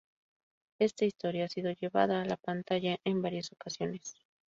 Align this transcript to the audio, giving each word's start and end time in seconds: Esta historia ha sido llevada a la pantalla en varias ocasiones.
Esta 0.79 1.05
historia 1.05 1.45
ha 1.45 1.49
sido 1.49 1.69
llevada 1.73 2.23
a 2.23 2.25
la 2.25 2.35
pantalla 2.37 2.97
en 3.05 3.21
varias 3.21 3.51
ocasiones. 3.51 4.15